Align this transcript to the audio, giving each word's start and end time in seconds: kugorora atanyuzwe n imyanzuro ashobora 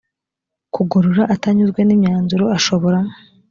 kugorora 0.75 1.23
atanyuzwe 1.35 1.81
n 1.83 1.89
imyanzuro 1.95 2.45
ashobora 2.57 2.99